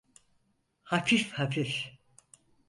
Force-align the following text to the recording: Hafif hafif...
Hafif 0.83 1.31
hafif... 1.33 1.87